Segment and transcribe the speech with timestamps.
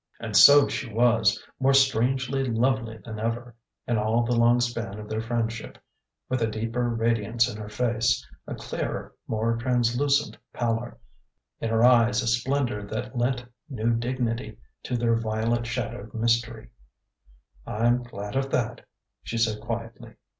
[0.19, 3.53] And so she was more strangely lovely than ever
[3.87, 5.77] in all the long span of their friendship:
[6.27, 10.97] with a deeper radiance in her face, a clearer, more translucent pallor,
[11.59, 16.71] in her eyes a splendour that lent new dignity to their violet shadowed mystery.
[17.67, 18.83] "I'm glad of that,"
[19.21, 20.15] she said quietly.